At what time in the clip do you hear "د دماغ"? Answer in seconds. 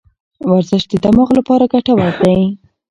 0.87-1.29